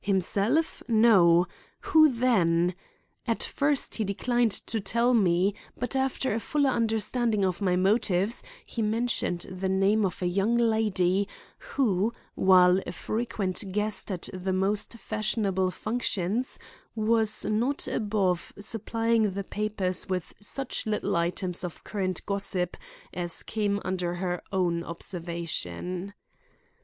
[0.03, 0.81] Himself?
[0.87, 1.45] No.
[1.81, 2.73] Who then?
[3.27, 8.41] At first he declined to tell me, but after a fuller understanding of my motives
[8.65, 11.27] he mentioned the name of a young lady,
[11.75, 16.57] who, while a frequent guest at the most fashionable functions,
[16.95, 22.75] was not above supplying the papers with such little items of current gossip
[23.13, 26.15] as came under her own observation.